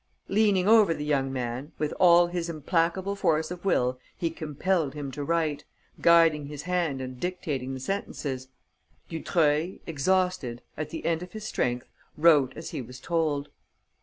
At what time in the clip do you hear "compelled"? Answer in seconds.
4.31-4.95